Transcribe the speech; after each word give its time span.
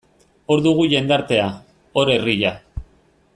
Hor 0.53 0.63
dugu 0.67 0.85
jendartea, 0.93 1.45
hor 2.03 2.13
herria. 2.15 2.55